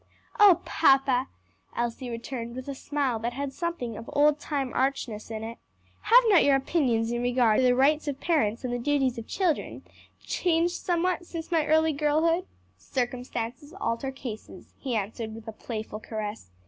"Oh 0.39 0.61
papa!" 0.65 1.27
Elsie 1.75 2.09
returned 2.09 2.55
with 2.55 2.67
a 2.67 2.73
smile 2.73 3.19
that 3.19 3.33
had 3.33 3.53
something 3.53 3.95
of 3.95 4.09
old 4.13 4.39
time 4.39 4.73
archness 4.73 5.29
in 5.29 5.43
it, 5.43 5.59
"have 6.05 6.23
not 6.29 6.43
your 6.43 6.55
opinions 6.55 7.11
in 7.11 7.21
regard 7.21 7.59
to 7.59 7.63
the 7.65 7.75
rights 7.75 8.07
of 8.07 8.19
parents 8.19 8.63
and 8.63 8.73
the 8.73 8.79
duties 8.79 9.19
of 9.19 9.27
children 9.27 9.83
changed 10.19 10.73
somewhat 10.73 11.27
since 11.27 11.51
my 11.51 11.67
early 11.67 11.93
girlhood?" 11.93 12.47
"Circumstances 12.79 13.75
alter 13.79 14.09
cases," 14.09 14.73
he 14.79 14.95
answered 14.95 15.35
with 15.35 15.47
a 15.47 15.51
playful 15.51 15.99
caress. 15.99 16.49